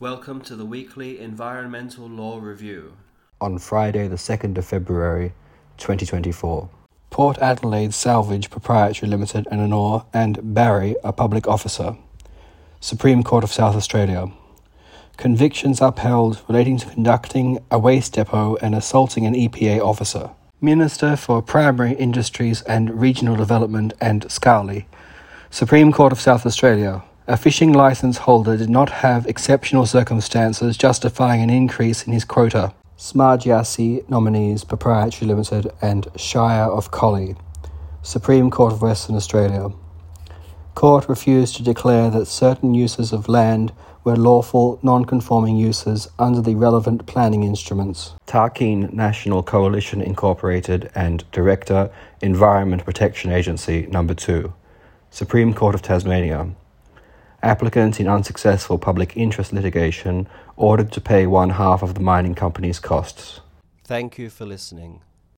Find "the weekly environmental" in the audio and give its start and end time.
0.54-2.08